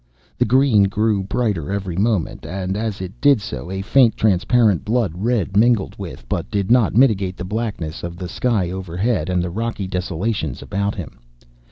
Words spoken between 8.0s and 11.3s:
of the sky overhead and the rocky desolations about him.